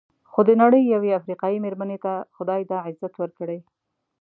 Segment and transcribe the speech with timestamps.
[0.31, 3.59] خو د نړۍ یوې افریقایي مېرمنې ته خدای دا عزت ورکړی.